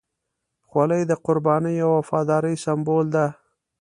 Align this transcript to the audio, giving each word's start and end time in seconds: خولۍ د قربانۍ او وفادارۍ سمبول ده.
خولۍ 0.69 1.01
د 1.07 1.13
قربانۍ 1.25 1.75
او 1.85 1.91
وفادارۍ 1.99 2.55
سمبول 2.65 3.05
ده. 3.15 3.25